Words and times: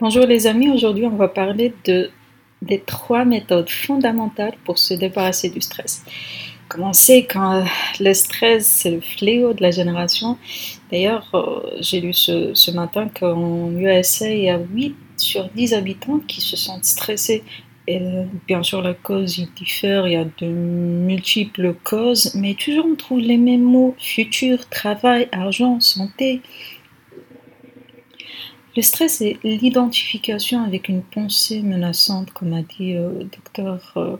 Bonjour 0.00 0.24
les 0.24 0.46
amis, 0.46 0.70
aujourd'hui 0.70 1.04
on 1.04 1.16
va 1.16 1.28
parler 1.28 1.74
de, 1.84 2.08
des 2.62 2.80
trois 2.80 3.26
méthodes 3.26 3.68
fondamentales 3.68 4.54
pour 4.64 4.78
se 4.78 4.94
débarrasser 4.94 5.50
du 5.50 5.60
stress. 5.60 6.02
Commencer 6.68 7.26
quand 7.30 7.64
le 8.00 8.14
stress 8.14 8.66
c'est 8.66 8.92
le 8.92 9.02
fléau 9.02 9.52
de 9.52 9.60
la 9.60 9.70
génération? 9.70 10.38
D'ailleurs, 10.90 11.28
euh, 11.34 11.76
j'ai 11.80 12.00
lu 12.00 12.14
ce, 12.14 12.54
ce 12.54 12.70
matin 12.70 13.08
qu'en 13.08 13.72
USA, 13.72 14.32
il 14.32 14.44
y 14.44 14.48
a 14.48 14.58
8 14.58 14.96
sur 15.18 15.50
10 15.50 15.74
habitants 15.74 16.20
qui 16.26 16.40
se 16.40 16.56
sentent 16.56 16.86
stressés. 16.86 17.44
Et 17.86 18.00
bien 18.46 18.62
sûr, 18.62 18.80
la 18.80 18.94
cause 18.94 19.36
il 19.36 19.52
diffère, 19.52 20.06
il 20.06 20.14
y 20.14 20.16
a 20.16 20.24
de 20.24 20.46
multiples 20.46 21.74
causes, 21.84 22.34
mais 22.34 22.54
toujours 22.54 22.86
on 22.86 22.94
trouve 22.94 23.18
les 23.18 23.36
mêmes 23.36 23.64
mots 23.64 23.94
futur, 23.98 24.66
travail, 24.70 25.28
argent, 25.30 25.78
santé. 25.80 26.40
Le 28.76 28.82
stress 28.82 29.20
est 29.20 29.42
l'identification 29.42 30.62
avec 30.62 30.88
une 30.88 31.02
pensée 31.02 31.60
menaçante, 31.60 32.30
comme 32.30 32.52
a 32.52 32.62
dit 32.62 32.92
le 32.92 33.00
euh, 33.00 33.24
docteur 33.24 33.92
euh, 33.96 34.16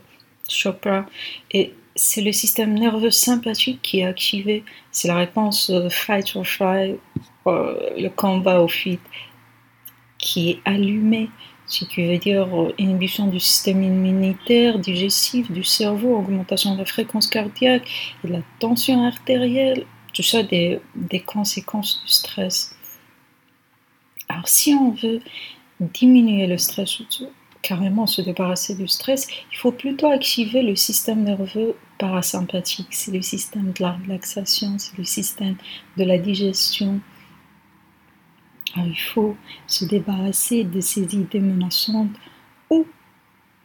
Chopra, 0.49 1.07
et 1.53 1.73
c'est 1.95 2.21
le 2.21 2.33
système 2.33 2.75
nerveux 2.75 3.13
sympathique 3.13 3.81
qui 3.83 4.01
est 4.01 4.07
activé. 4.07 4.65
C'est 4.91 5.07
la 5.07 5.17
réponse 5.17 5.71
euh, 5.71 5.89
fight 5.89 6.35
or 6.35 6.47
flight, 6.47 6.99
le 7.47 8.09
combat 8.09 8.61
au 8.61 8.69
fit, 8.69 8.99
qui 10.19 10.51
est 10.51 10.61
allumé. 10.65 11.31
Si 11.67 11.87
tu 11.87 12.05
veux 12.05 12.19
dire 12.19 12.49
inhibition 12.79 13.29
du 13.29 13.39
système 13.39 13.85
immunitaire, 13.85 14.81
digestif, 14.81 15.51
du 15.53 15.63
cerveau, 15.63 16.17
augmentation 16.17 16.75
de 16.75 16.79
la 16.79 16.85
fréquence 16.85 17.29
cardiaque 17.29 17.89
et 18.25 18.29
de 18.29 18.33
la 18.33 18.43
tension 18.59 19.07
artérielle, 19.07 19.87
tout 20.13 20.25
ça 20.25 20.43
des, 20.43 20.81
des 20.97 21.21
conséquences 21.21 22.03
du 22.05 22.11
stress. 22.11 22.75
Alors 24.31 24.47
si 24.47 24.73
on 24.75 24.93
veut 24.93 25.21
diminuer 25.81 26.47
le 26.47 26.57
stress 26.57 27.03
carrément 27.63 28.07
se 28.07 28.23
débarrasser 28.23 28.77
du 28.77 28.87
stress, 28.87 29.27
il 29.51 29.59
faut 29.59 29.73
plutôt 29.73 30.07
activer 30.07 30.63
le 30.63 30.77
système 30.77 31.25
nerveux 31.25 31.75
parasympathique. 31.99 32.87
C'est 32.95 33.11
le 33.11 33.23
système 33.23 33.73
de 33.73 33.83
la 33.83 33.93
relaxation, 33.93 34.79
c'est 34.79 34.97
le 34.97 35.05
système 35.05 35.57
de 35.97 36.05
la 36.05 36.17
digestion. 36.17 37.01
Alors 38.77 38.87
il 38.87 39.01
faut 39.01 39.37
se 39.67 39.85
débarrasser 39.85 40.63
de 40.63 40.81
ces 40.81 41.13
idées 41.17 41.41
menaçantes 41.41 42.15
ou 42.71 42.87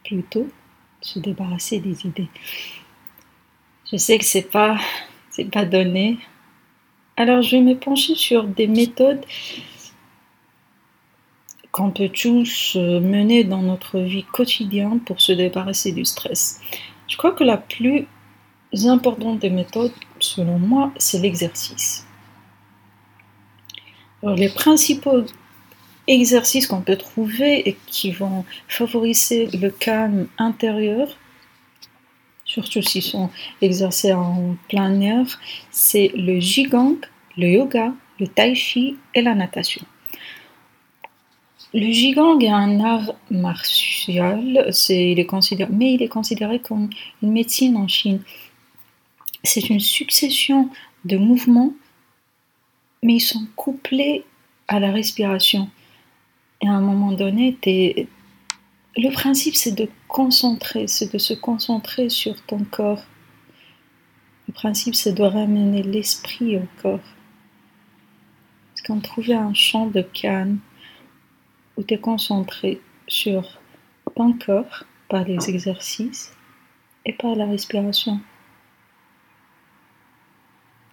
plutôt 0.04 0.48
se 1.00 1.20
débarrasser 1.20 1.78
des 1.78 2.06
idées. 2.06 2.28
Je 3.92 3.98
sais 3.98 4.18
que 4.18 4.24
c'est 4.24 4.50
pas 4.50 4.78
c'est 5.30 5.48
pas 5.48 5.64
donné. 5.64 6.18
Alors 7.16 7.40
je 7.40 7.52
vais 7.52 7.62
me 7.62 7.78
pencher 7.78 8.16
sur 8.16 8.48
des 8.48 8.66
méthodes 8.66 9.24
qu'on 11.76 11.90
peut 11.90 12.08
tous 12.08 12.74
euh, 12.76 13.00
mener 13.00 13.44
dans 13.44 13.60
notre 13.60 14.00
vie 14.00 14.24
quotidienne 14.24 14.98
pour 15.00 15.20
se 15.20 15.32
débarrasser 15.32 15.92
du 15.92 16.06
stress. 16.06 16.58
Je 17.06 17.18
crois 17.18 17.32
que 17.32 17.44
la 17.44 17.58
plus 17.58 18.06
importante 18.86 19.40
des 19.40 19.50
méthodes, 19.50 19.92
selon 20.18 20.58
moi, 20.58 20.90
c'est 20.96 21.18
l'exercice. 21.18 22.06
les 24.22 24.48
principaux 24.48 25.22
exercices 26.08 26.66
qu'on 26.66 26.80
peut 26.80 26.96
trouver 26.96 27.68
et 27.68 27.76
qui 27.86 28.10
vont 28.10 28.44
favoriser 28.68 29.48
le 29.48 29.70
calme 29.70 30.26
intérieur, 30.38 31.06
surtout 32.44 32.80
s'ils 32.80 33.02
sont 33.02 33.28
exercés 33.60 34.14
en 34.14 34.56
plein 34.68 34.98
air, 35.00 35.26
c'est 35.70 36.10
le 36.16 36.40
jigang, 36.40 36.96
le 37.36 37.48
yoga, 37.48 37.92
le 38.18 38.26
tai 38.26 38.54
chi 38.54 38.96
et 39.14 39.20
la 39.20 39.34
natation. 39.34 39.84
Le 41.78 41.92
Jigong 41.92 42.42
est 42.42 42.48
un 42.48 42.80
art 42.80 43.14
martial, 43.30 44.70
mais 44.88 45.92
il 45.92 46.00
est 46.00 46.08
considéré 46.08 46.58
comme 46.58 46.88
une 47.22 47.32
médecine 47.32 47.76
en 47.76 47.86
Chine. 47.86 48.22
C'est 49.44 49.68
une 49.68 49.80
succession 49.80 50.70
de 51.04 51.18
mouvements, 51.18 51.74
mais 53.02 53.16
ils 53.16 53.20
sont 53.20 53.46
couplés 53.56 54.24
à 54.68 54.80
la 54.80 54.90
respiration. 54.90 55.68
Et 56.62 56.66
à 56.66 56.72
un 56.72 56.80
moment 56.80 57.12
donné, 57.12 57.58
le 57.62 59.10
principe 59.10 59.54
c'est 59.54 59.74
de 59.74 59.90
concentrer, 60.08 60.86
c'est 60.88 61.12
de 61.12 61.18
se 61.18 61.34
concentrer 61.34 62.08
sur 62.08 62.40
ton 62.46 62.64
corps. 62.64 63.04
Le 64.48 64.54
principe 64.54 64.94
c'est 64.94 65.12
de 65.12 65.24
ramener 65.24 65.82
l'esprit 65.82 66.56
au 66.56 66.66
corps. 66.80 67.00
C'est 68.76 68.86
comme 68.86 69.02
trouver 69.02 69.34
un 69.34 69.52
champ 69.52 69.84
de 69.88 70.00
canne 70.00 70.58
où 71.76 71.82
tu 71.82 71.94
es 71.94 71.98
concentré 71.98 72.80
sur 73.06 73.60
ton 74.14 74.32
corps 74.32 74.84
par 75.08 75.24
les 75.24 75.50
exercices 75.50 76.32
et 77.04 77.12
par 77.12 77.34
la 77.36 77.46
respiration. 77.46 78.20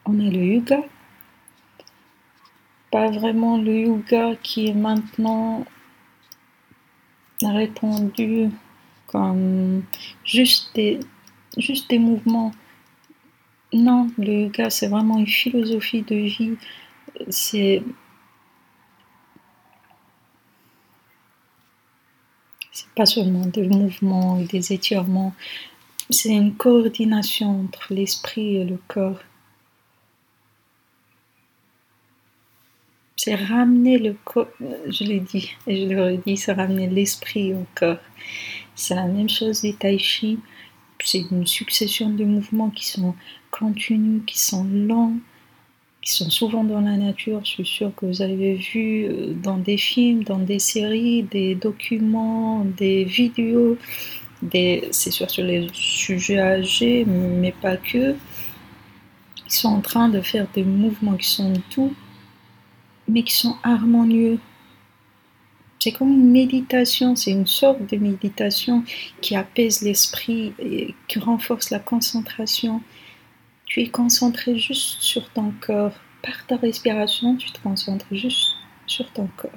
On 0.06 0.20
a 0.20 0.30
le 0.30 0.44
yoga, 0.44 0.82
pas 2.92 3.10
vraiment 3.10 3.58
le 3.58 3.80
yoga 3.80 4.36
qui 4.44 4.68
est 4.68 4.74
maintenant 4.74 5.66
répandu 7.42 8.50
comme 9.08 9.84
juste 10.26 10.76
des, 10.76 11.00
juste 11.58 11.90
des 11.90 12.00
mouvements. 12.00 12.52
Non, 13.72 14.12
le 14.18 14.44
yoga 14.44 14.70
c'est 14.70 14.88
vraiment 14.88 15.18
une 15.18 15.28
philosophie 15.28 16.04
de 16.04 16.16
vie. 16.16 16.58
C'est 17.30 17.82
C'est 22.74 22.90
pas 22.96 23.06
seulement 23.06 23.46
des 23.46 23.68
mouvements 23.68 24.40
et 24.40 24.46
des 24.46 24.74
étirements, 24.74 25.36
c'est 26.10 26.34
une 26.34 26.56
coordination 26.56 27.62
entre 27.62 27.94
l'esprit 27.94 28.58
et 28.58 28.66
le 28.66 28.80
corps. 28.88 29.20
C'est 33.16 33.36
ramener 33.36 34.00
le 34.00 34.16
corps, 34.26 34.50
je 34.60 35.04
l'ai 35.04 35.20
dit 35.20 35.52
et 35.68 35.82
je 35.82 35.94
le 35.94 36.04
redis, 36.04 36.36
c'est 36.36 36.54
ramener 36.54 36.90
l'esprit 36.90 37.54
au 37.54 37.66
corps. 37.76 38.02
C'est 38.76 38.96
la 38.96 39.06
même 39.06 39.30
chose 39.30 39.62
des 39.62 39.76
tai 39.76 40.00
chi, 40.00 40.40
c'est 41.06 41.26
une 41.30 41.46
succession 41.46 42.10
de 42.10 42.26
mouvements 42.26 42.72
qui 42.72 42.88
sont 42.88 43.14
continus, 43.52 44.24
qui 44.26 44.40
sont 44.40 44.64
lents, 44.64 45.14
qui 46.04 46.12
sont 46.12 46.30
souvent 46.30 46.64
dans 46.64 46.82
la 46.82 46.98
nature. 46.98 47.40
Je 47.44 47.50
suis 47.50 47.66
sûre 47.66 47.92
que 47.96 48.06
vous 48.06 48.22
avez 48.22 48.56
vu 48.56 49.06
euh, 49.06 49.34
dans 49.34 49.58
des 49.58 49.78
films, 49.78 50.24
dans 50.24 50.38
des 50.38 50.60
séries, 50.60 51.24
des 51.24 51.56
documents, 51.56 52.66
des 52.66 53.06
vidéos. 53.06 53.78
C'est 54.52 55.12
sûr 55.12 55.30
sur 55.30 55.46
les 55.46 55.70
sujets 55.72 56.40
âgés, 56.40 57.06
mais 57.06 57.54
pas 57.54 57.78
que. 57.78 58.16
Ils 59.46 59.52
sont 59.52 59.70
en 59.70 59.80
train 59.80 60.10
de 60.10 60.20
faire 60.20 60.48
des 60.54 60.64
mouvements 60.64 61.16
qui 61.16 61.30
sont 61.30 61.54
doux, 61.74 61.94
mais 63.08 63.24
qui 63.24 63.34
sont 63.34 63.56
harmonieux. 63.64 64.40
C'est 65.80 65.94
comme 65.94 66.12
une 66.12 66.32
méditation, 66.32 67.16
c'est 67.16 67.32
une 67.32 67.48
sorte 67.48 67.90
de 67.90 67.98
méditation 67.98 68.84
qui 69.22 69.36
apaise 69.36 69.82
l'esprit 69.82 70.54
et 70.60 70.94
qui 71.08 71.20
renforce 71.20 71.70
la 71.70 71.80
concentration. 71.80 72.82
Tu 73.74 73.82
es 73.82 73.90
concentré 73.90 74.56
juste 74.56 75.02
sur 75.02 75.28
ton 75.32 75.52
corps. 75.60 76.00
Par 76.22 76.46
ta 76.46 76.58
respiration, 76.58 77.38
tu 77.38 77.52
te 77.52 77.60
concentres 77.60 78.06
juste 78.12 78.52
sur 78.86 79.12
ton 79.14 79.26
corps. 79.36 79.50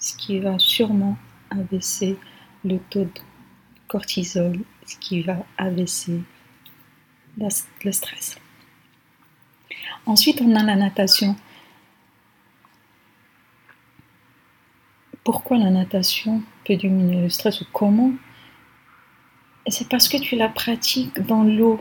Ce 0.00 0.16
qui 0.16 0.40
va 0.40 0.58
sûrement 0.58 1.16
abaisser 1.50 2.18
le 2.64 2.80
taux 2.90 3.04
de 3.04 3.20
cortisol, 3.86 4.58
ce 4.84 4.96
qui 4.96 5.22
va 5.22 5.36
abaisser 5.56 6.20
le 7.38 7.92
stress. 7.92 8.40
Ensuite, 10.04 10.40
on 10.40 10.56
a 10.56 10.64
la 10.64 10.74
natation. 10.74 11.36
Pourquoi 15.22 15.58
la 15.58 15.70
natation 15.70 16.42
peut 16.66 16.74
diminuer 16.74 17.22
le 17.22 17.28
stress 17.28 17.60
ou 17.60 17.66
comment? 17.72 18.14
C'est 19.68 19.88
parce 19.88 20.08
que 20.08 20.16
tu 20.16 20.34
la 20.34 20.48
pratiques 20.48 21.20
dans 21.20 21.44
l'eau 21.44 21.80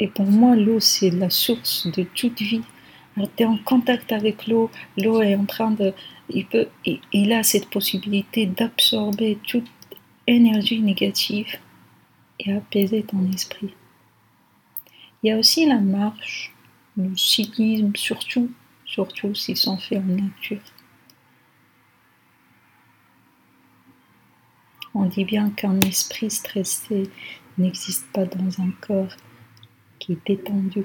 et 0.00 0.08
pour 0.08 0.26
moi, 0.26 0.54
l'eau, 0.54 0.80
c'est 0.80 1.10
la 1.10 1.30
source 1.30 1.86
de 1.88 2.04
toute 2.04 2.40
vie. 2.40 2.62
Tu 3.36 3.44
en 3.44 3.58
contact 3.58 4.12
avec 4.12 4.46
l'eau, 4.46 4.70
l'eau 4.96 5.20
est 5.20 5.34
en 5.34 5.44
train 5.44 5.72
de... 5.72 5.92
Il, 6.30 6.46
peut, 6.46 6.68
il 6.84 7.32
a 7.32 7.42
cette 7.42 7.68
possibilité 7.68 8.46
d'absorber 8.46 9.38
toute 9.46 9.66
énergie 10.26 10.80
négative 10.80 11.58
et 12.38 12.52
apaiser 12.52 13.02
ton 13.02 13.28
esprit. 13.32 13.74
Il 15.22 15.30
y 15.30 15.32
a 15.32 15.38
aussi 15.38 15.66
la 15.66 15.78
marche, 15.78 16.54
le 16.96 17.16
cyclisme, 17.16 17.90
surtout, 17.96 18.52
surtout 18.84 19.34
s'ils 19.34 19.56
sont 19.56 19.78
faits 19.78 19.98
en 19.98 20.22
nature. 20.22 20.60
On 24.94 25.06
dit 25.06 25.24
bien 25.24 25.50
qu'un 25.50 25.80
esprit 25.80 26.30
stressé 26.30 27.10
n'existe 27.56 28.06
pas 28.12 28.26
dans 28.26 28.60
un 28.60 28.70
corps 28.80 29.16
qui. 30.16 30.84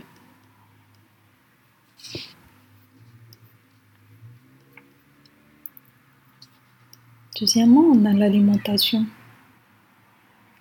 Deuxièmement, 7.40 7.82
on 7.82 8.06
a 8.06 8.14
l'alimentation. 8.14 9.06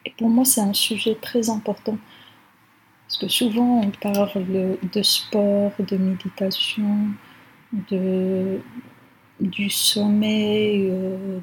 Et 0.06 0.11
pour 0.17 0.29
moi, 0.29 0.44
c'est 0.44 0.61
un 0.61 0.73
sujet 0.73 1.17
très 1.20 1.50
important. 1.50 1.99
Parce 3.06 3.19
que 3.19 3.29
souvent, 3.29 3.81
on 3.82 3.91
parle 3.91 4.47
de 4.82 5.03
sport, 5.03 5.73
de 5.79 5.97
méditation, 5.97 7.09
de, 7.91 8.61
du 9.41 9.69
sommeil, 9.69 10.88
euh, 10.91 11.38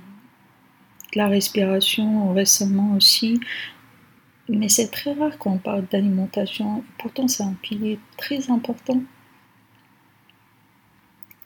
de 1.14 1.18
la 1.18 1.28
respiration 1.28 2.34
récemment 2.34 2.96
aussi. 2.96 3.40
Mais 4.50 4.68
c'est 4.68 4.90
très 4.90 5.14
rare 5.14 5.38
qu'on 5.38 5.60
parle 5.60 5.86
d'alimentation. 5.92 6.84
Pourtant, 6.98 7.28
c'est 7.28 7.44
un 7.44 7.54
pilier 7.62 8.00
très 8.18 8.50
important. 8.50 9.02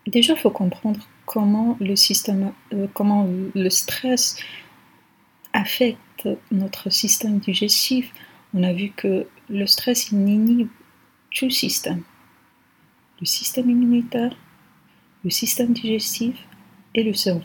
Déjà, 0.08 0.34
il 0.34 0.40
faut 0.40 0.52
comprendre 0.52 1.06
comment 1.26 1.78
le 1.82 1.98
système, 1.98 2.54
euh, 2.74 2.88
comment 2.94 3.28
le 3.56 3.70
stress 3.70 4.38
affecte 5.52 6.30
notre 6.52 6.90
système 6.90 7.40
digestif. 7.40 8.10
On 8.54 8.64
a 8.64 8.72
vu 8.72 8.92
que 8.96 9.28
le 9.50 9.68
stress 9.68 10.12
inhibe 10.12 10.70
tout 11.30 11.50
système. 11.50 12.04
Le 13.20 13.26
système 13.26 13.70
immunitaire, 13.70 14.36
le 15.26 15.30
système 15.30 15.74
digestif 15.74 16.36
et 16.96 17.04
le 17.04 17.14
cerveau. 17.14 17.44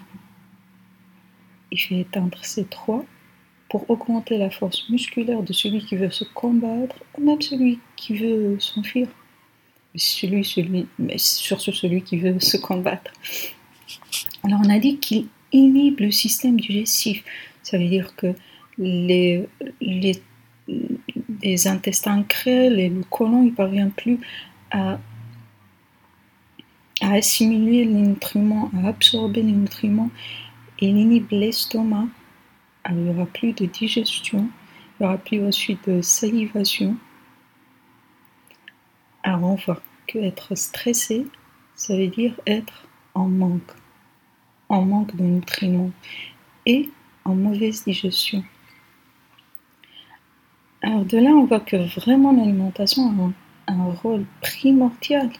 Il 1.73 1.81
fait 1.81 2.01
éteindre 2.01 2.45
ces 2.45 2.65
trois 2.65 3.05
pour 3.69 3.89
augmenter 3.91 4.39
la 4.39 4.51
force 4.51 4.89
musculaire 4.89 5.43
de 5.43 5.53
celui 5.53 5.85
qui 5.85 5.97
veut 5.97 6.11
se 6.11 6.25
combattre 6.25 6.97
ou 7.17 7.25
même 7.25 7.41
celui 7.43 7.79
qui 7.97 8.17
veut 8.17 8.59
s'enfuir 8.59 9.09
celui, 9.95 10.45
celui, 10.45 10.87
mais 10.99 11.19
surtout 11.19 11.73
celui 11.73 12.03
qui 12.03 12.19
veut 12.19 12.39
se 12.41 12.57
combattre. 12.57 13.13
Alors 14.45 14.61
on 14.65 14.71
a 14.71 14.79
dit 14.79 14.99
qu'il 14.99 15.27
inhibe 15.53 16.01
le 16.01 16.11
système 16.11 16.59
digestif. 16.59 17.25
Ça 17.63 17.79
veut 17.79 17.89
dire 17.89 18.15
que 18.17 18.35
les, 18.79 19.47
les, 19.81 20.23
les 21.43 21.69
intestins 21.69 22.23
crêles 22.23 22.79
et 22.79 22.89
le 22.89 23.03
côlon 23.03 23.45
ne 23.45 23.51
parviennent 23.51 23.91
plus 23.91 24.21
à, 24.71 24.99
à 27.01 27.13
assimiler 27.13 27.85
les 27.85 27.93
nutriments, 27.93 28.71
à 28.83 28.89
absorber 28.89 29.43
les 29.43 29.53
nutriments. 29.53 30.11
Il 30.81 30.97
inhibe 30.97 31.31
l'estomac. 31.31 32.07
Il 32.89 32.97
n'y 32.97 33.11
aura 33.11 33.27
plus 33.27 33.53
de 33.53 33.67
digestion, 33.67 34.49
il 34.99 35.03
n'y 35.03 35.07
aura 35.07 35.19
plus 35.19 35.41
aussi 35.41 35.79
de 35.87 36.01
salivation. 36.01 36.97
Alors 39.23 39.45
on 39.45 39.55
voit 39.57 39.83
que 40.07 40.19
être 40.19 40.55
stressé, 40.55 41.27
ça 41.75 41.97
veut 41.97 42.09
dire 42.09 42.35
être 42.47 42.87
en 43.15 43.29
manque, 43.29 43.73
en 44.69 44.85
manque 44.85 45.15
de 45.17 45.23
nutriments 45.23 45.91
et 46.67 46.91
en 47.25 47.35
mauvaise 47.35 47.85
digestion. 47.85 48.43
Alors 50.83 51.05
de 51.05 51.19
là, 51.19 51.31
on 51.31 51.45
voit 51.45 51.61
que 51.61 51.77
vraiment 52.01 52.33
l'alimentation 52.33 53.33
a 53.67 53.73
un, 53.73 53.93
rôle 53.93 54.25
primordial, 54.41 55.31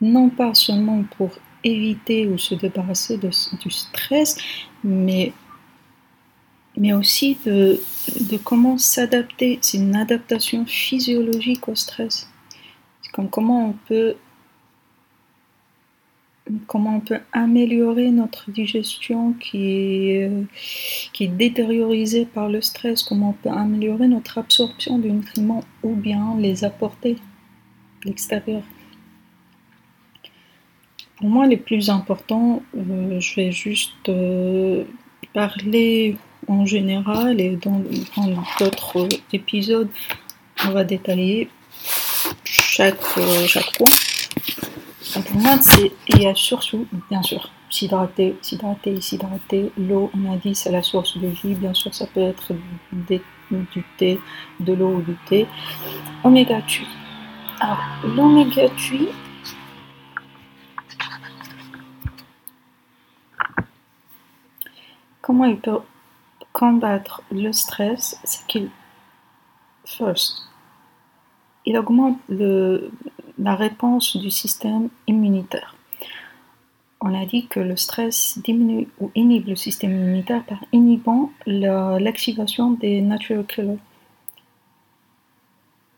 non 0.00 0.28
pas 0.28 0.54
seulement 0.54 1.02
pour 1.16 1.30
éviter 1.64 2.28
ou 2.28 2.38
se 2.38 2.54
débarrasser 2.54 3.18
du 3.18 3.70
stress, 3.70 4.38
mais, 4.84 5.32
mais 6.76 6.92
aussi 6.92 7.36
de, 7.44 7.80
comment 8.44 8.78
s'adapter. 8.78 9.58
C'est 9.60 9.78
une 9.78 9.96
adaptation 9.96 10.64
physiologique 10.66 11.68
au 11.68 11.74
stress 11.74 12.30
comme 13.12 13.28
comment 13.28 13.68
on 13.68 13.72
peut 13.72 14.16
comment 16.66 16.96
on 16.96 17.00
peut 17.00 17.20
améliorer 17.32 18.10
notre 18.10 18.50
digestion 18.50 19.34
qui 19.34 20.08
est, 20.10 20.30
qui 21.12 21.24
est 21.24 21.28
détériorisée 21.28 22.26
par 22.26 22.48
le 22.48 22.60
stress, 22.60 23.04
comment 23.04 23.30
on 23.30 23.32
peut 23.34 23.56
améliorer 23.56 24.08
notre 24.08 24.38
absorption 24.38 24.98
de 24.98 25.08
nutriments 25.08 25.62
ou 25.84 25.94
bien 25.94 26.36
les 26.38 26.64
apporter 26.64 27.14
de 27.14 28.06
l'extérieur. 28.06 28.62
Pour 31.18 31.28
moi, 31.28 31.46
les 31.46 31.56
plus 31.56 31.88
importants, 31.88 32.62
euh, 32.76 33.20
je 33.20 33.36
vais 33.36 33.52
juste 33.52 34.08
euh, 34.08 34.84
parler 35.32 36.16
en 36.48 36.66
général 36.66 37.40
et 37.40 37.56
dans 37.56 37.82
d'autres 38.58 39.08
épisodes, 39.32 39.88
on 40.66 40.70
va 40.72 40.84
détailler 40.84 41.48
chaque, 42.44 43.18
euh, 43.18 43.46
chaque 43.46 43.76
point. 43.76 43.88
pour 45.22 45.40
moi, 45.40 45.58
il 46.08 46.22
y 46.22 46.26
a 46.26 46.34
surtout, 46.34 46.86
bien 47.08 47.22
sûr, 47.22 47.50
s'hydrater, 47.70 48.36
s'hydrater, 48.42 49.00
s'hydrater. 49.00 49.72
L'eau, 49.78 50.10
on 50.14 50.32
a 50.32 50.36
dit, 50.36 50.54
c'est 50.54 50.72
la 50.72 50.82
source 50.82 51.18
de 51.18 51.28
vie. 51.28 51.54
Bien 51.54 51.74
sûr, 51.74 51.94
ça 51.94 52.06
peut 52.06 52.20
être 52.20 52.52
du 53.00 53.84
thé, 53.96 54.18
de 54.60 54.72
l'eau 54.72 54.96
ou 54.96 55.02
du 55.02 55.16
thé. 55.28 55.46
Oméga 56.24 56.60
3. 56.62 56.86
Alors, 57.60 57.78
l'oméga 58.04 58.68
3, 58.68 58.98
comment 65.20 65.44
il 65.44 65.56
peut 65.58 65.78
combattre 66.52 67.22
le 67.30 67.52
stress 67.52 68.18
C'est 68.24 68.46
qu'il, 68.46 68.70
first, 69.84 70.48
il 71.66 71.76
augmente 71.76 72.18
la 72.28 73.54
réponse 73.54 74.16
du 74.16 74.30
système 74.30 74.88
immunitaire. 75.06 75.76
On 77.02 77.14
a 77.14 77.24
dit 77.24 77.46
que 77.46 77.60
le 77.60 77.76
stress 77.76 78.38
diminue 78.44 78.88
ou 79.00 79.10
inhibe 79.14 79.48
le 79.48 79.56
système 79.56 79.92
immunitaire 79.92 80.44
par 80.44 80.62
inhibant 80.72 81.32
l'activation 81.46 82.72
des 82.72 83.00
natural 83.00 83.46
killers, 83.46 83.78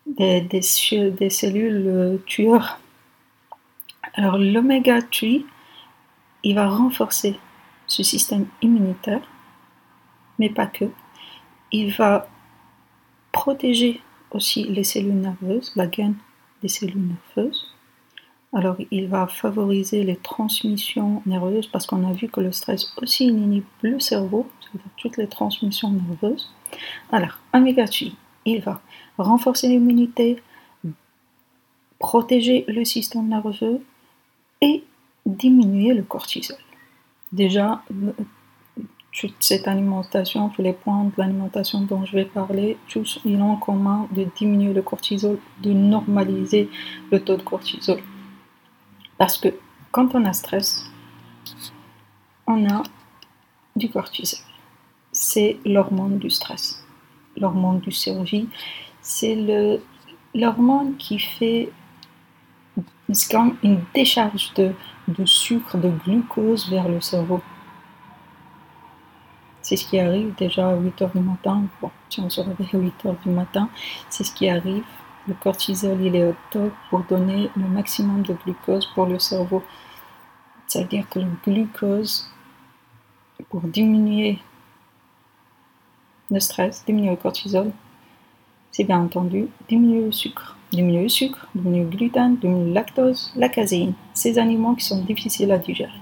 des, 0.06 0.62
cellules 0.62 1.86
euh, 1.86 2.16
tueurs. 2.26 2.78
Alors 4.14 4.38
l'oméga 4.38 5.00
3, 5.02 5.28
il 6.44 6.54
va 6.54 6.68
renforcer 6.68 7.36
ce 7.86 8.02
système 8.02 8.46
immunitaire, 8.60 9.22
mais 10.38 10.50
pas 10.50 10.66
que. 10.66 10.86
Il 11.70 11.92
va 11.92 12.28
protéger 13.32 14.00
aussi 14.30 14.64
les 14.64 14.84
cellules 14.84 15.14
nerveuses, 15.14 15.72
la 15.76 15.86
gaine 15.86 16.16
des 16.62 16.68
cellules 16.68 17.08
nerveuses. 17.36 17.74
Alors, 18.54 18.76
il 18.90 19.08
va 19.08 19.26
favoriser 19.26 20.04
les 20.04 20.16
transmissions 20.16 21.22
nerveuses 21.24 21.66
parce 21.66 21.86
qu'on 21.86 22.06
a 22.06 22.12
vu 22.12 22.28
que 22.28 22.40
le 22.40 22.52
stress 22.52 22.92
aussi 23.00 23.28
inhibe 23.28 23.64
le 23.80 23.98
cerveau, 23.98 24.46
toutes 24.98 25.16
les 25.16 25.26
transmissions 25.26 25.90
nerveuses. 25.90 26.52
Alors, 27.10 27.38
oméga 27.54 27.86
3, 27.86 28.08
il 28.44 28.60
va 28.60 28.82
renforcer 29.16 29.68
l'immunité, 29.68 30.42
protéger 31.98 32.66
le 32.68 32.84
système 32.84 33.28
nerveux 33.28 33.80
et 34.60 34.84
diminuer 35.24 35.94
le 35.94 36.02
cortisol. 36.02 36.58
Déjà, 37.32 37.82
toute 39.12 39.34
cette 39.40 39.68
alimentation, 39.68 40.48
tous 40.48 40.62
les 40.62 40.72
points 40.72 41.04
de 41.04 41.12
l'alimentation 41.18 41.82
dont 41.82 42.04
je 42.04 42.16
vais 42.16 42.24
parler, 42.24 42.78
tous 42.88 43.20
ils 43.24 43.36
ont 43.36 43.52
en 43.52 43.56
commun 43.56 44.08
de 44.10 44.26
diminuer 44.36 44.72
le 44.72 44.82
cortisol, 44.82 45.38
de 45.60 45.72
normaliser 45.72 46.70
le 47.10 47.20
taux 47.22 47.36
de 47.36 47.42
cortisol. 47.42 48.00
Parce 49.18 49.36
que 49.36 49.48
quand 49.90 50.14
on 50.14 50.24
a 50.24 50.32
stress, 50.32 50.90
on 52.46 52.68
a 52.68 52.82
du 53.76 53.90
cortisol. 53.90 54.40
C'est 55.12 55.58
l'hormone 55.66 56.18
du 56.18 56.30
stress, 56.30 56.82
l'hormone 57.36 57.80
du 57.80 57.92
survie. 57.92 58.48
C'est 59.02 59.36
l'hormone 60.34 60.96
qui 60.96 61.18
fait 61.18 61.70
une 63.62 63.80
décharge 63.94 64.54
de 64.54 65.24
sucre, 65.26 65.76
de 65.76 65.90
glucose 65.90 66.70
vers 66.70 66.88
le 66.88 67.02
cerveau. 67.02 67.42
C'est 69.62 69.76
ce 69.76 69.86
qui 69.86 69.98
arrive 69.98 70.34
déjà 70.34 70.70
à 70.70 70.76
8 70.76 71.02
h 71.02 71.12
du 71.12 71.20
matin. 71.20 71.62
Bon, 71.80 71.90
si 72.08 72.20
on 72.20 72.28
se 72.28 72.40
réveille 72.40 72.68
à 72.74 72.78
8 72.78 72.94
h 73.04 73.22
du 73.22 73.30
matin, 73.30 73.68
c'est 74.10 74.24
ce 74.24 74.34
qui 74.34 74.48
arrive. 74.48 74.84
Le 75.28 75.34
cortisol, 75.34 76.00
il 76.00 76.16
est 76.16 76.26
au 76.26 76.34
top 76.50 76.72
pour 76.90 77.00
donner 77.04 77.48
le 77.56 77.68
maximum 77.68 78.22
de 78.22 78.34
glucose 78.34 78.86
pour 78.94 79.06
le 79.06 79.20
cerveau. 79.20 79.62
Ça 80.66 80.80
veut 80.80 80.88
dire 80.88 81.08
que 81.08 81.20
le 81.20 81.28
glucose, 81.44 82.28
pour 83.48 83.60
diminuer 83.60 84.40
le 86.30 86.40
stress, 86.40 86.84
diminuer 86.84 87.10
le 87.10 87.16
cortisol, 87.16 87.70
c'est 88.72 88.84
bien 88.84 89.00
entendu 89.00 89.48
diminuer 89.68 90.06
le 90.06 90.12
sucre. 90.12 90.56
Diminuer 90.72 91.02
le 91.02 91.08
sucre, 91.08 91.46
diminuer 91.54 91.84
le 91.84 91.90
gluten, 91.90 92.36
diminuer 92.36 92.68
le 92.68 92.72
lactose, 92.72 93.32
la 93.36 93.48
caséine. 93.48 93.92
Ces 94.14 94.38
aliments 94.38 94.74
qui 94.74 94.86
sont 94.86 95.04
difficiles 95.04 95.52
à 95.52 95.58
digérer. 95.58 95.92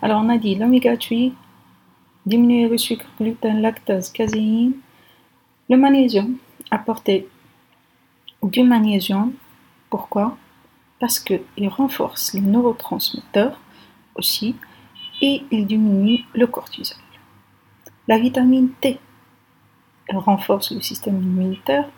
Alors 0.00 0.22
on 0.24 0.28
a 0.30 0.38
dit 0.38 0.54
l'oméga 0.54 0.96
3, 0.96 1.32
diminuer 2.26 2.68
le 2.68 2.76
sucre, 2.76 3.06
gluten, 3.18 3.62
lactose, 3.62 4.10
caséine. 4.10 4.72
Le 5.68 5.76
magnésium, 5.76 6.36
apporter 6.70 7.28
du 8.42 8.62
magnésium. 8.62 9.32
Pourquoi? 9.90 10.36
Parce 11.00 11.18
qu'il 11.18 11.68
renforce 11.68 12.34
les 12.34 12.40
neurotransmetteurs 12.40 13.58
aussi 14.14 14.56
et 15.22 15.42
il 15.50 15.66
diminue 15.66 16.24
le 16.34 16.46
cortisol. 16.46 16.98
La 18.08 18.18
vitamine 18.18 18.70
T, 18.80 18.98
elle 20.08 20.18
renforce 20.18 20.72
le 20.72 20.80
système 20.80 21.20
immunitaire, 21.20 21.88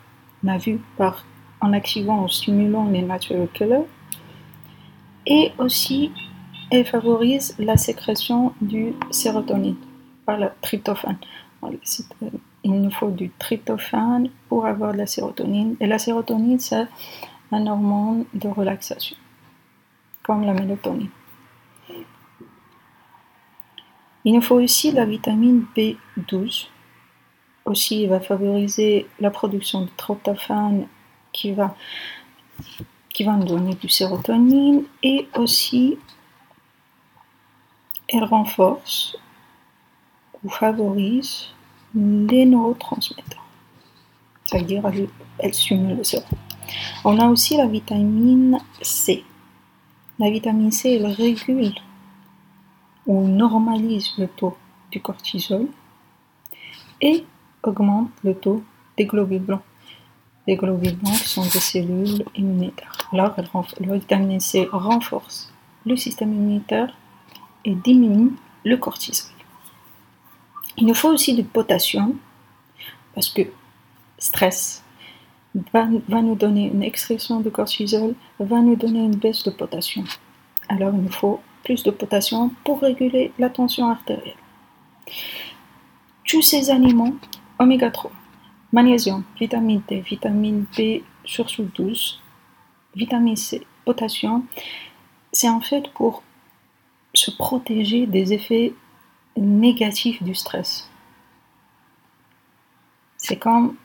on 0.43 0.47
a 0.47 0.57
vu 0.57 0.79
en 1.61 1.73
activant, 1.73 2.23
en 2.23 2.27
stimulant 2.27 2.89
les 2.89 3.01
natural 3.01 3.47
killers. 3.53 3.85
Et 5.27 5.51
aussi, 5.59 6.11
elle 6.71 6.85
favorise 6.85 7.55
la 7.59 7.77
sécrétion 7.77 8.53
du 8.61 8.93
sérotonine 9.11 9.75
par 10.29 10.37
la 10.37 10.49
tryptophane. 10.61 11.17
Il 12.63 12.81
nous 12.83 12.91
faut 12.91 13.09
du 13.09 13.31
tryptophane 13.31 14.29
pour 14.47 14.67
avoir 14.67 14.93
de 14.93 14.99
la 14.99 15.07
sérotonine. 15.07 15.75
Et 15.79 15.87
la 15.87 15.97
sérotonine, 15.97 16.59
c'est 16.59 16.85
un 17.51 17.65
hormone 17.65 18.25
de 18.35 18.47
relaxation, 18.47 19.17
comme 20.21 20.43
la 20.43 20.53
mélatonine. 20.53 21.09
Il 24.23 24.35
nous 24.35 24.41
faut 24.41 24.61
aussi 24.61 24.91
la 24.91 25.05
vitamine 25.05 25.65
B12. 25.75 26.67
Aussi, 27.65 28.03
il 28.03 28.09
va 28.09 28.19
favoriser 28.19 29.07
la 29.19 29.31
production 29.31 29.81
de 29.81 29.89
tryptophane 29.97 30.85
qui 31.31 31.53
va, 31.53 31.75
qui 33.09 33.23
va 33.23 33.33
nous 33.33 33.47
donner 33.47 33.73
du 33.73 33.89
sérotonine 33.89 34.83
et 35.01 35.27
aussi 35.35 35.97
elle 38.07 38.25
renforce 38.25 39.17
favorise 40.47 41.47
les 41.93 42.45
neurotransmetteurs. 42.45 43.45
Ça 44.45 44.57
veut 44.57 44.63
dire 44.63 44.83
elle 45.39 45.53
stimule 45.53 45.97
le 45.97 46.03
cerveau. 46.03 46.37
On 47.03 47.19
a 47.19 47.27
aussi 47.27 47.57
la 47.57 47.67
vitamine 47.67 48.59
C. 48.81 49.23
La 50.19 50.29
vitamine 50.29 50.71
C, 50.71 50.95
elle 50.95 51.07
régule 51.07 51.73
ou 53.07 53.27
normalise 53.27 54.11
le 54.17 54.27
taux 54.27 54.57
du 54.91 55.01
cortisol 55.01 55.67
et 57.01 57.25
augmente 57.63 58.09
le 58.23 58.35
taux 58.35 58.63
des 58.97 59.05
globules 59.05 59.41
blancs. 59.41 59.61
Les 60.47 60.55
globules 60.55 60.95
blancs 60.95 61.15
sont 61.15 61.43
des 61.43 61.59
cellules 61.59 62.23
immunitaires. 62.35 62.91
Alors, 63.11 63.33
la 63.79 63.95
vitamine 63.95 64.39
C 64.39 64.67
renforce 64.71 65.51
le 65.85 65.95
système 65.95 66.33
immunitaire 66.33 66.95
et 67.65 67.75
diminue 67.75 68.33
le 68.63 68.77
cortisol. 68.77 69.38
Il 70.79 70.85
nous 70.85 70.93
faut 70.93 71.09
aussi 71.09 71.35
du 71.35 71.43
potassium 71.43 72.17
parce 73.13 73.29
que 73.29 73.41
stress 74.17 74.81
va, 75.73 75.85
nous 75.85 76.35
donner 76.35 76.67
une 76.67 76.83
excrétion 76.83 77.41
de 77.41 77.49
cortisol, 77.49 78.15
va 78.39 78.61
nous 78.61 78.77
donner 78.77 78.99
une 78.99 79.15
baisse 79.15 79.43
de 79.43 79.51
potassium. 79.51 80.05
Alors 80.69 80.93
il 80.93 81.01
nous 81.01 81.11
faut 81.11 81.41
plus 81.65 81.83
de 81.83 81.91
potassium 81.91 82.53
pour 82.63 82.79
réguler 82.79 83.33
la 83.37 83.49
tension 83.49 83.89
artérielle. 83.89 84.37
Tous 86.25 86.41
ces 86.41 86.69
aliments, 86.69 87.15
oméga 87.57 87.91
3, 87.91 88.11
magnésium, 88.71 89.23
vitamine 89.37 89.81
D, 89.85 89.99
vitamine 89.99 90.65
B 90.77 91.01
surtout 91.25 91.67
12, 91.75 92.21
vitamine 92.95 93.35
C, 93.35 93.65
potassium, 93.83 94.45
c'est 95.33 95.49
en 95.49 95.59
fait 95.59 95.91
pour 95.93 96.23
se 97.13 97.31
protéger 97.31 98.05
des 98.05 98.31
effets 98.31 98.73
négatifs 99.39 100.21
du 100.21 100.35
stress. 100.35 100.89
C'est 103.17 103.37
comme 103.37 103.75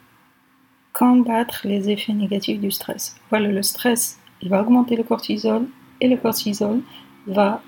combattre 0.92 1.62
les 1.64 1.90
effets 1.90 2.12
négatifs 2.12 2.60
du 2.60 2.70
stress. 2.70 3.16
Voilà, 3.30 3.48
le 3.48 3.62
stress, 3.62 4.20
il 4.42 4.48
va 4.48 4.62
augmenter 4.62 4.96
le 4.96 5.02
cortisol 5.02 5.66
et 6.00 6.08
le 6.08 6.16
cortisol 6.16 6.80
va 7.26 7.62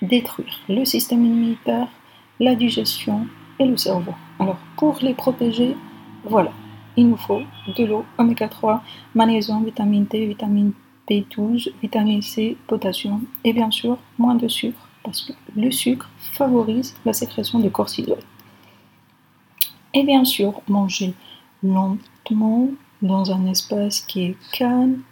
détruire 0.00 0.60
le 0.68 0.84
système 0.84 1.24
immunitaire, 1.24 1.88
la 2.40 2.54
digestion 2.54 3.26
et 3.58 3.66
le 3.66 3.76
cerveau. 3.76 4.14
Alors, 4.38 4.58
pour 4.76 4.98
les 5.02 5.14
protéger, 5.14 5.76
voilà, 6.24 6.52
il 6.96 7.08
nous 7.08 7.16
faut 7.16 7.42
de 7.76 7.84
l'eau, 7.84 8.04
oméga 8.18 8.48
3, 8.48 8.82
magnésium, 9.14 9.64
vitamine 9.64 10.04
D, 10.04 10.26
vitamine 10.26 10.72
B12, 11.08 11.72
vitamine 11.80 12.22
C, 12.22 12.56
potassium 12.66 13.24
et 13.44 13.52
bien 13.52 13.70
sûr 13.70 13.98
moins 14.18 14.34
de 14.34 14.48
sucre 14.48 14.88
parce 15.02 15.22
que 15.22 15.32
le 15.56 15.70
sucre 15.70 16.08
favorise 16.18 16.94
la 17.04 17.12
sécrétion 17.12 17.58
de 17.58 17.68
cortisol? 17.68 18.18
Et 19.94 20.04
bien 20.04 20.24
sûr, 20.24 20.62
manger 20.68 21.14
lentement 21.62 22.68
dans 23.02 23.32
un 23.32 23.46
espace 23.46 24.00
qui 24.00 24.22
est 24.22 24.36
calme 24.52 25.02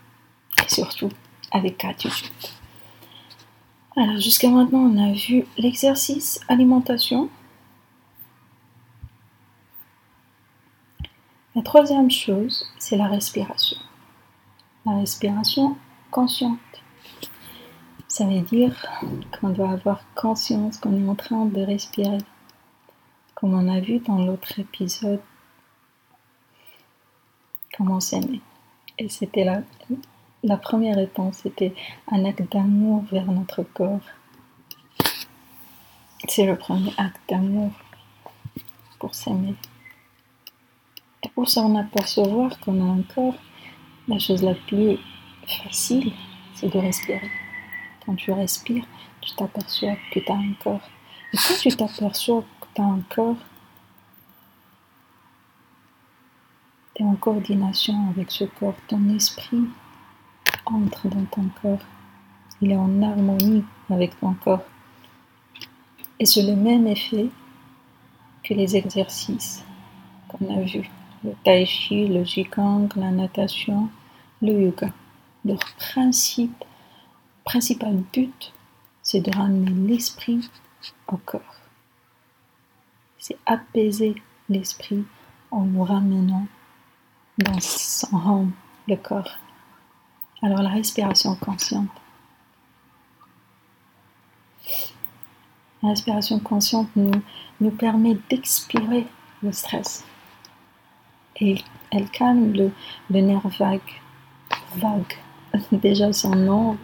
et 0.59 0.73
surtout 0.73 1.11
avec 1.51 1.85
attitude. 1.85 2.31
Alors 3.97 4.19
jusqu'à 4.19 4.49
maintenant, 4.49 4.79
on 4.79 5.11
a 5.11 5.13
vu 5.13 5.45
l'exercice, 5.59 6.41
alimentation. 6.49 7.29
La 11.55 11.63
troisième 11.63 12.11
chose, 12.11 12.65
c'est 12.79 12.97
la 12.97 13.09
respiration. 13.09 13.77
La 14.87 14.97
respiration 14.99 15.77
consciente. 16.11 16.59
Ça 18.11 18.25
veut 18.25 18.41
dire 18.41 18.75
qu'on 19.31 19.51
doit 19.51 19.71
avoir 19.71 20.03
conscience 20.17 20.79
qu'on 20.79 21.01
est 21.01 21.09
en 21.09 21.15
train 21.15 21.47
de 21.47 21.63
respirer. 21.63 22.19
Comme 23.37 23.55
on 23.55 23.73
a 23.73 23.79
vu 23.79 24.01
dans 24.01 24.19
l'autre 24.19 24.59
épisode, 24.59 25.21
comment 27.77 28.01
s'aimer. 28.01 28.41
Et 28.99 29.09
c'était 29.09 29.45
la, 29.45 29.63
la 30.43 30.57
première 30.57 30.97
réponse, 30.97 31.37
c'était 31.37 31.73
un 32.11 32.25
acte 32.25 32.53
d'amour 32.53 33.05
vers 33.13 33.27
notre 33.27 33.63
corps. 33.63 34.01
C'est 36.27 36.47
le 36.47 36.57
premier 36.57 36.93
acte 36.99 37.21
d'amour 37.29 37.71
pour 38.99 39.15
s'aimer. 39.15 39.55
Et 41.23 41.29
pour 41.29 41.49
s'en 41.49 41.77
apercevoir 41.77 42.59
qu'on 42.59 42.81
a 42.81 42.93
un 42.93 43.03
corps, 43.03 43.39
la 44.09 44.19
chose 44.19 44.43
la 44.43 44.55
plus 44.55 44.99
facile, 45.47 46.13
c'est 46.57 46.73
de 46.75 46.79
respirer. 46.81 47.31
Quand 48.11 48.17
tu 48.17 48.33
respires, 48.33 48.85
tu 49.21 49.31
t'aperçois 49.37 49.95
que 50.13 50.19
tu 50.19 50.33
as 50.33 50.35
un 50.35 50.53
corps. 50.65 50.81
Et 51.33 51.37
quand 51.37 51.55
tu 51.61 51.69
t'aperçois 51.69 52.43
que 52.61 52.67
tu 52.75 52.81
as 52.81 52.85
un 52.85 53.03
corps, 53.09 53.37
tu 56.93 57.05
es 57.05 57.07
en 57.07 57.15
coordination 57.15 58.09
avec 58.11 58.33
ce 58.33 58.47
corps. 58.47 58.75
Ton 58.89 59.15
esprit 59.15 59.63
entre 60.67 61.07
dans 61.07 61.25
ton 61.27 61.49
corps. 61.63 61.87
Il 62.61 62.73
est 62.73 62.77
en 62.77 63.01
harmonie 63.01 63.63
avec 63.89 64.19
ton 64.19 64.35
corps. 64.35 64.65
Et 66.19 66.27
c'est 66.27 66.43
le 66.43 66.57
même 66.57 66.89
effet 66.89 67.29
que 68.43 68.55
les 68.55 68.75
exercices 68.75 69.65
qu'on 70.27 70.53
a 70.53 70.63
vu. 70.63 70.91
Le 71.23 71.33
tai 71.45 71.65
chi, 71.65 72.09
le 72.09 72.25
jikang, 72.25 72.89
la 72.97 73.13
natation, 73.13 73.89
le 74.43 74.63
yoga. 74.63 74.93
Leur 75.45 75.61
principe, 75.79 76.65
principal 77.45 78.03
but, 78.13 78.53
c'est 79.03 79.21
de 79.21 79.35
ramener 79.37 79.71
l'esprit 79.71 80.51
au 81.09 81.17
corps. 81.17 81.41
C'est 83.19 83.39
apaiser 83.47 84.15
l'esprit 84.49 85.05
en 85.51 85.63
nous 85.63 85.85
ramenant 85.85 86.47
dans 87.39 87.61
son 87.61 88.17
home, 88.17 88.53
le 88.89 88.97
corps. 88.97 89.39
Alors 90.43 90.63
la 90.63 90.71
respiration 90.71 91.35
consciente. 91.37 91.91
La 95.83 95.91
respiration 95.91 96.39
consciente 96.41 96.89
nous, 96.97 97.71
permet 97.71 98.17
d'expirer 98.29 99.07
le 99.43 99.53
stress. 99.53 100.05
Et 101.37 101.63
elle 101.91 102.11
calme 102.11 102.53
le, 102.53 102.71
le 103.11 103.21
nerf 103.21 103.49
vague. 103.59 103.81
Vague. 104.77 105.17
Déjà 105.73 106.13
son 106.13 106.35
nom 106.35 106.79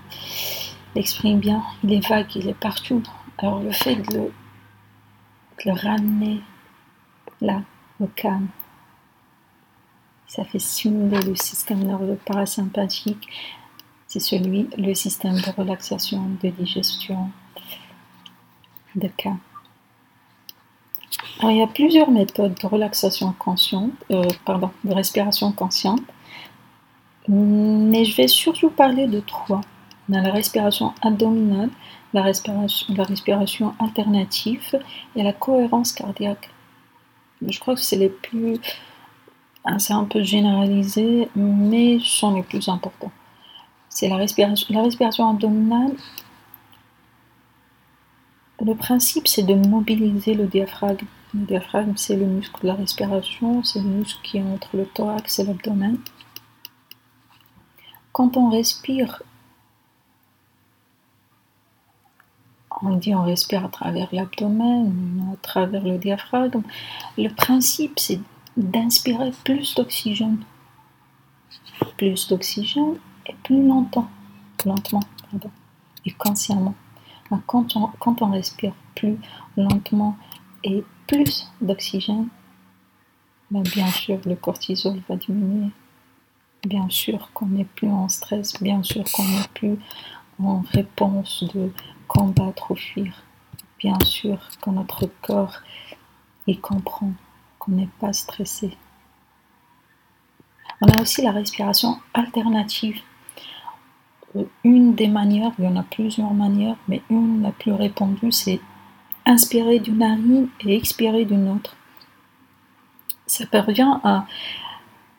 l'exprime 0.94 1.38
bien. 1.38 1.62
Il 1.84 1.92
est 1.92 2.08
vague, 2.08 2.34
il 2.36 2.48
est 2.48 2.54
partout. 2.54 3.02
Alors 3.38 3.60
le 3.60 3.70
fait 3.72 3.96
de 3.96 4.30
le, 5.64 5.72
ramener 5.72 6.40
là, 7.40 7.62
au 8.00 8.06
calme, 8.06 8.48
ça 10.26 10.44
fait 10.44 10.58
simuler 10.58 11.20
le 11.20 11.34
système 11.34 11.84
nerveux 11.84 12.18
parasympathique. 12.24 13.28
C'est 14.06 14.20
celui, 14.20 14.68
le 14.78 14.94
système 14.94 15.34
de 15.34 15.50
relaxation, 15.56 16.22
de 16.42 16.48
digestion, 16.48 17.30
de 18.94 19.08
cas. 19.08 19.36
Alors, 21.38 21.50
il 21.50 21.58
y 21.58 21.62
a 21.62 21.66
plusieurs 21.66 22.10
méthodes 22.10 22.54
de 22.54 22.66
relaxation 22.66 23.34
consciente, 23.38 23.92
euh, 24.10 24.26
pardon, 24.44 24.70
de 24.84 24.94
respiration 24.94 25.52
consciente, 25.52 26.00
mais 27.28 28.04
je 28.04 28.16
vais 28.16 28.28
surtout 28.28 28.70
parler 28.70 29.06
de 29.06 29.20
trois. 29.20 29.60
On 30.08 30.14
a 30.14 30.22
la 30.22 30.32
respiration 30.32 30.92
abdominale, 31.02 31.70
la 32.14 32.22
respiration, 32.22 32.94
la 32.94 33.04
respiration 33.04 33.74
alternative 33.80 34.80
et 35.16 35.22
la 35.22 35.32
cohérence 35.32 35.92
cardiaque. 35.92 36.50
Je 37.46 37.58
crois 37.58 37.74
que 37.74 37.80
c'est 37.80 37.96
les 37.96 38.08
plus 38.08 38.60
ah, 39.68 39.80
c'est 39.80 39.94
un 39.94 40.04
peu 40.04 40.22
généralisé, 40.22 41.28
mais 41.34 41.98
sont 42.00 42.36
les 42.36 42.44
plus 42.44 42.68
importants. 42.68 43.10
C'est 43.88 44.08
la 44.08 44.16
respiration, 44.16 44.72
la 44.72 44.82
respiration 44.84 45.28
abdominale. 45.28 45.92
Le 48.64 48.74
principe, 48.76 49.26
c'est 49.26 49.42
de 49.42 49.54
mobiliser 49.54 50.34
le 50.34 50.46
diaphragme 50.46 51.06
Le 51.34 51.46
diaphragme, 51.46 51.94
c'est 51.96 52.14
le 52.14 52.26
muscle 52.26 52.62
de 52.62 52.68
la 52.68 52.74
respiration, 52.74 53.64
c'est 53.64 53.80
le 53.80 53.88
muscle 53.88 54.20
qui 54.22 54.38
est 54.38 54.42
entre 54.42 54.76
le 54.76 54.86
thorax 54.86 55.40
et 55.40 55.44
l'abdomen. 55.44 55.98
Quand 58.16 58.38
on 58.38 58.48
respire, 58.48 59.22
on 62.80 62.96
dit 62.96 63.14
on 63.14 63.24
respire 63.24 63.62
à 63.66 63.68
travers 63.68 64.08
l'abdomen, 64.10 65.34
à 65.34 65.36
travers 65.36 65.84
le 65.84 65.98
diaphragme. 65.98 66.62
Le 67.18 67.28
principe, 67.28 67.98
c'est 67.98 68.18
d'inspirer 68.56 69.32
plus 69.44 69.74
d'oxygène. 69.74 70.38
Plus 71.98 72.28
d'oxygène 72.28 72.94
et 73.26 73.34
plus 73.44 73.62
longtemps, 73.62 74.08
lentement, 74.64 75.02
pardon, 75.30 75.50
et 76.06 76.12
consciemment. 76.12 76.74
Quand 77.46 77.76
on, 77.76 77.88
quand 77.98 78.22
on 78.22 78.30
respire 78.30 78.72
plus 78.94 79.18
lentement 79.58 80.16
et 80.64 80.82
plus 81.06 81.52
d'oxygène, 81.60 82.28
ben, 83.50 83.60
bien 83.60 83.88
sûr 83.88 84.18
le 84.24 84.36
cortisol 84.36 85.02
va 85.06 85.16
diminuer. 85.16 85.70
Bien 86.64 86.88
sûr 86.88 87.30
qu'on 87.32 87.46
n'est 87.46 87.64
plus 87.64 87.88
en 87.88 88.08
stress, 88.08 88.60
bien 88.62 88.82
sûr 88.82 89.04
qu'on 89.12 89.24
n'est 89.24 89.48
plus 89.54 89.78
en 90.42 90.62
réponse 90.72 91.44
de 91.54 91.72
combattre 92.08 92.72
ou 92.72 92.76
fuir. 92.76 93.22
Bien 93.78 93.98
sûr 94.04 94.38
que 94.62 94.70
notre 94.70 95.06
corps 95.22 95.60
il 96.46 96.60
comprend 96.60 97.12
qu'on 97.58 97.72
n'est 97.72 97.88
pas 98.00 98.12
stressé. 98.12 98.76
On 100.80 100.88
a 100.88 101.00
aussi 101.00 101.22
la 101.22 101.32
respiration 101.32 101.98
alternative. 102.14 103.00
Une 104.64 104.94
des 104.94 105.08
manières, 105.08 105.52
il 105.58 105.64
y 105.64 105.68
en 105.68 105.76
a 105.76 105.82
plusieurs 105.82 106.34
manières, 106.34 106.76
mais 106.88 107.02
une 107.08 107.42
la 107.42 107.52
plus 107.52 107.72
répandue, 107.72 108.32
c'est 108.32 108.60
inspirer 109.24 109.80
d'une 109.80 109.98
narine 109.98 110.48
et 110.60 110.76
expirer 110.76 111.24
d'une 111.24 111.48
autre. 111.48 111.74
Ça 113.26 113.46
parvient 113.46 114.00
à, 114.04 114.26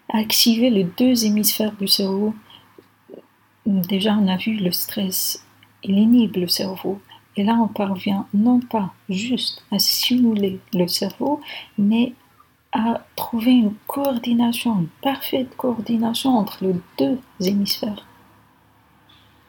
activer 0.09 0.69
les 0.69 0.83
deux 0.83 1.25
hémisphères 1.25 1.73
du 1.73 1.87
cerveau. 1.87 2.33
Déjà, 3.65 4.15
on 4.15 4.27
a 4.27 4.37
vu 4.37 4.57
le 4.57 4.71
stress, 4.71 5.43
il 5.83 5.97
inhibe 5.97 6.37
le 6.37 6.47
cerveau. 6.47 7.01
Et 7.35 7.43
là, 7.43 7.53
on 7.61 7.67
parvient 7.67 8.25
non 8.33 8.59
pas 8.59 8.93
juste 9.09 9.63
à 9.71 9.77
simuler 9.77 10.59
le 10.73 10.87
cerveau, 10.87 11.39
mais 11.77 12.13
à 12.71 13.05
trouver 13.15 13.51
une 13.51 13.73
coordination, 13.85 14.79
une 14.79 14.87
parfaite 15.01 15.55
coordination 15.55 16.37
entre 16.37 16.63
les 16.63 16.75
deux 16.97 17.19
hémisphères. 17.39 18.05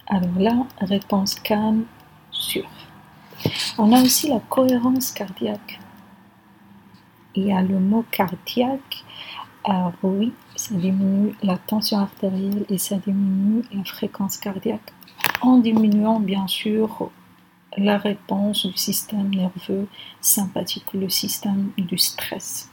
Alors 0.06 0.38
là, 0.38 0.66
réponse 0.80 1.34
calme, 1.34 1.84
sûre. 2.30 2.68
On 3.76 3.92
a 3.92 4.02
aussi 4.02 4.28
la 4.28 4.40
cohérence 4.40 5.12
cardiaque. 5.12 5.78
Il 7.34 7.46
y 7.46 7.52
a 7.52 7.62
le 7.62 7.78
mot 7.78 8.04
cardiaque. 8.10 9.04
Alors 9.68 9.92
oui, 10.02 10.32
ça 10.56 10.74
diminue 10.74 11.34
la 11.42 11.58
tension 11.58 11.98
artérielle 11.98 12.64
et 12.70 12.78
ça 12.78 12.96
diminue 12.96 13.62
la 13.70 13.84
fréquence 13.84 14.38
cardiaque 14.38 14.94
en 15.42 15.58
diminuant 15.58 16.20
bien 16.20 16.46
sûr 16.46 17.10
la 17.76 17.98
réponse 17.98 18.64
du 18.64 18.78
système 18.78 19.28
nerveux 19.28 19.86
sympathique, 20.22 20.94
le 20.94 21.10
système 21.10 21.70
du 21.76 21.98
stress. 21.98 22.70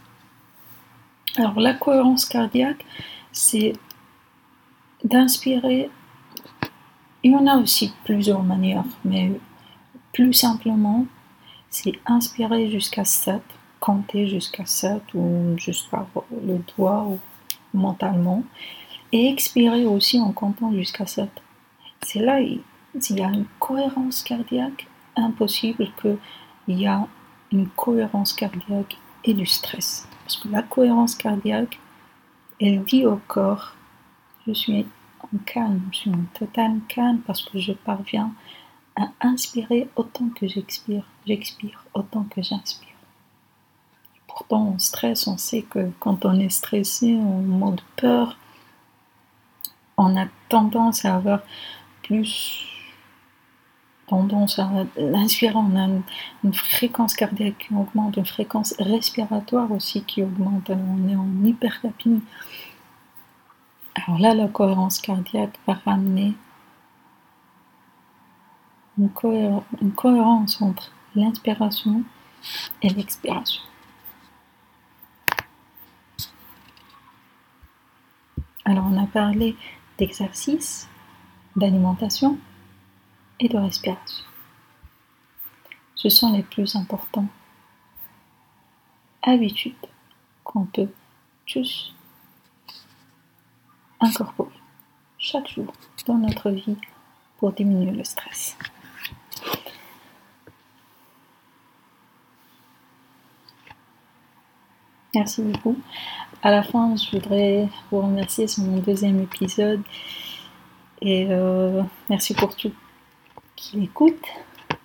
Alors 1.36 1.60
la 1.60 1.74
cohérence 1.74 2.24
cardiaque, 2.24 2.86
c'est 3.34 3.74
d'inspirer. 5.04 5.90
Il 7.24 7.34
y 7.34 7.36
en 7.36 7.46
a 7.46 7.58
aussi 7.58 7.94
plusieurs 8.06 8.42
manières, 8.42 8.86
mais 9.04 9.34
plus 10.14 10.32
simplement, 10.32 11.06
c'est 11.70 12.00
inspirer 12.06 12.72
jusqu'à 12.72 13.04
7, 13.04 13.42
compter 13.86 14.28
jusqu'à 14.28 14.66
7 14.66 15.14
ou 15.14 15.54
juste 15.58 15.92
par 15.92 16.08
le 16.32 16.60
doigt 16.76 17.04
ou 17.04 17.20
mentalement, 17.76 18.44
et 19.12 19.30
expirer 19.30 19.86
aussi 19.86 20.20
en 20.20 20.32
comptant 20.32 20.74
jusqu'à 20.74 21.06
7. 21.06 21.30
C'est 22.02 22.20
là, 22.20 22.40
il 22.42 22.62
y 22.96 23.22
a 23.22 23.28
une 23.28 23.46
cohérence 23.60 24.24
cardiaque, 24.24 24.88
impossible 25.16 25.88
qu'il 26.02 26.80
y 26.80 26.88
a 26.88 27.08
une 27.52 27.68
cohérence 27.70 28.34
cardiaque 28.34 28.98
et 29.24 29.36
du 29.36 29.46
stress. 29.46 30.08
Parce 30.24 30.38
que 30.38 30.48
la 30.48 30.64
cohérence 30.64 31.14
cardiaque, 31.14 31.80
elle 32.60 32.84
dit 32.84 33.06
au 33.06 33.20
corps, 33.28 33.76
je 34.48 34.54
suis 34.54 34.86
en 35.22 35.38
calme, 35.46 35.82
je 35.92 35.98
suis 35.98 36.10
en 36.10 36.26
total 36.34 36.80
calme 36.88 37.20
parce 37.28 37.44
que 37.44 37.60
je 37.60 37.74
parviens 37.74 38.32
à 38.96 39.10
inspirer 39.22 39.90
autant 39.96 40.30
que 40.30 40.48
j'expire, 40.48 41.06
j'expire 41.28 41.86
autant 41.94 42.24
que 42.24 42.42
j'inspire. 42.42 42.95
Pourtant, 44.36 44.74
en 44.74 44.80
stress, 44.80 45.28
on 45.28 45.38
sait 45.38 45.62
que 45.62 45.92
quand 46.02 46.26
on 46.26 46.38
est 46.38 46.50
stressé, 46.50 47.16
en 47.16 47.40
mode 47.42 47.80
peur, 47.96 48.38
on 49.96 50.18
a 50.18 50.26
tendance 50.50 51.06
à 51.06 51.16
avoir 51.16 51.40
plus 52.04 52.68
tendance 54.08 54.60
à 54.60 54.70
l'inspirer, 54.98 55.56
on 55.56 55.76
a 55.78 55.88
une, 56.44 56.54
fréquence 56.54 57.16
cardiaque 57.16 57.58
qui 57.60 57.74
augmente, 57.74 58.18
une 58.18 58.26
fréquence 58.26 58.76
respiratoire 58.78 59.72
aussi 59.72 60.04
qui 60.04 60.22
augmente, 60.22 60.70
on 60.70 61.08
est 61.08 61.16
en 61.16 61.46
hypercapnie. 61.46 62.22
Alors 63.96 64.20
là, 64.20 64.36
la 64.36 64.50
cohérence 64.50 65.00
cardiaque 65.00 65.58
va 65.66 65.76
ramener 65.86 66.34
une, 68.98 69.10
cohérence 69.96 70.62
entre 70.62 70.92
l'inspiration 71.16 72.04
et 72.82 72.90
l'expiration. 72.90 73.62
Alors 78.66 78.86
on 78.88 78.98
a 78.98 79.06
parlé 79.06 79.56
d'exercice, 80.00 80.90
d'alimentation 81.56 82.40
et 83.40 83.48
de 83.48 83.58
respiration. 83.58 84.26
Ce 85.94 86.10
sont 86.10 86.34
les 86.34 86.42
plus 86.42 86.76
importants 86.76 87.28
habitudes 89.22 89.74
qu'on 90.44 90.66
peut 90.66 90.90
tous 91.46 91.94
incorporer 94.00 94.60
chaque 95.20 95.48
jour 95.48 95.72
dans 96.08 96.18
notre 96.18 96.50
vie 96.50 96.78
pour 97.38 97.52
diminuer 97.52 97.92
le 97.92 98.04
stress. 98.04 98.58
Merci 105.14 105.44
beaucoup. 105.44 105.78
À 106.46 106.52
la 106.52 106.62
fin, 106.62 106.96
je 106.96 107.10
voudrais 107.10 107.68
vous 107.90 108.02
remercier 108.02 108.48
sur 108.48 108.62
mon 108.66 108.78
deuxième 108.78 109.20
épisode. 109.20 109.82
Et 111.02 111.26
euh, 111.32 111.82
merci 112.08 112.36
pour 112.36 112.56
tout 112.56 112.72
qui 113.56 113.86
écoutent, 113.86 114.30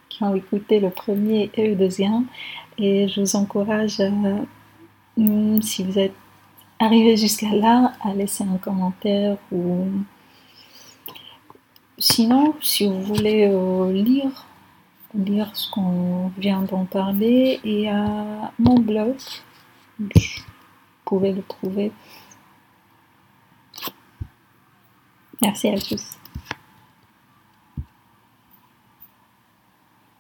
qui 0.09 0.25
ont 0.25 0.35
écouté 0.35 0.81
le 0.81 0.89
premier 0.89 1.51
et 1.53 1.69
le 1.69 1.75
deuxième. 1.75 2.25
Et 2.79 3.09
je 3.09 3.21
vous 3.21 3.37
encourage, 3.37 4.01
euh, 4.01 5.61
si 5.61 5.85
vous 5.85 5.99
êtes 5.99 6.15
arrivé 6.79 7.19
jusqu'à 7.19 7.55
là, 7.55 7.93
à 8.01 8.15
laisser 8.15 8.43
un 8.43 8.57
commentaire 8.57 9.37
ou 9.53 9.87
sinon, 11.99 12.55
si 12.63 12.87
vous 12.87 13.03
voulez 13.03 13.47
euh, 13.53 13.93
lire 13.93 14.47
lire 15.13 15.51
ce 15.55 15.71
qu'on 15.71 16.33
vient 16.39 16.63
d'en 16.63 16.87
parler 16.87 17.61
et 17.65 17.91
à 17.91 18.51
mon 18.59 18.79
blog 18.79 19.17
pouvez 21.11 21.33
le 21.33 21.43
trouver. 21.43 21.91
Merci 25.43 25.69
à 25.69 25.79
tous. 25.79 26.20